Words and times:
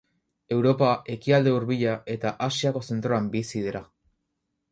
Europa, 0.53 0.87
Ekialde 1.15 1.53
Hurbila 1.57 1.93
eta 2.15 2.33
Asiako 2.47 2.83
zentroan 2.89 3.27
bizi 3.37 3.65
dira. 3.67 3.83